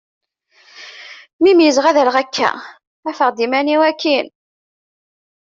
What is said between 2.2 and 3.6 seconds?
akka, afeɣ-d